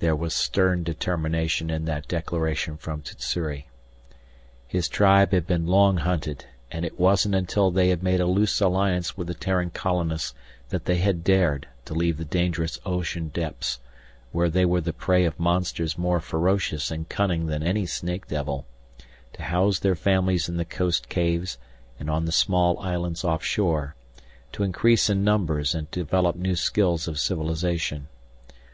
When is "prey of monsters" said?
14.92-15.96